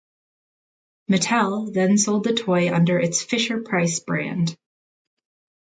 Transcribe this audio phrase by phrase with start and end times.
[1.11, 4.57] Mattel then sold the toy under its Fisher-Price brand.